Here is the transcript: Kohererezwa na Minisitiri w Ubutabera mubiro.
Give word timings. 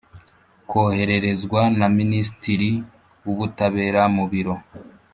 Kohererezwa 0.69 1.61
na 1.79 1.87
Minisitiri 1.97 2.71
w 3.25 3.27
Ubutabera 3.33 4.01
mubiro. 4.15 4.53